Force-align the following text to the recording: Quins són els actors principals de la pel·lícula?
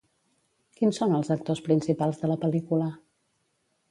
Quins 0.79 0.99
són 1.01 1.13
els 1.17 1.29
actors 1.35 1.61
principals 1.69 2.21
de 2.23 2.31
la 2.33 2.39
pel·lícula? 2.45 2.91